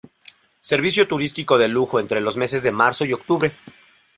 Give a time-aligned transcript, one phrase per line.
[0.71, 3.51] Servicio turístico de lujo entre los meses de marzo y octubre.